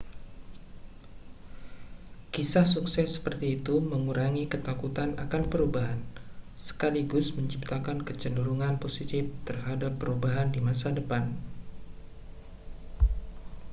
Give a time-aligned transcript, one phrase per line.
[2.33, 5.99] kisah sukses seperti itu mengurangi ketakutan akan perubahan
[6.67, 11.23] sekaligus menciptakan kecenderungan positif terhadap perubahan di masa depan